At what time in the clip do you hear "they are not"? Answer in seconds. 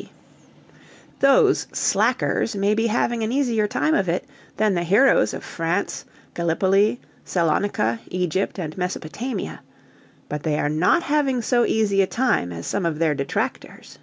10.42-11.02